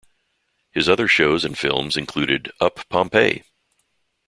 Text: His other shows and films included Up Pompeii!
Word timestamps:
His 0.71 0.89
other 0.89 1.07
shows 1.07 1.45
and 1.45 1.55
films 1.55 1.95
included 1.95 2.51
Up 2.59 2.89
Pompeii! 2.89 3.43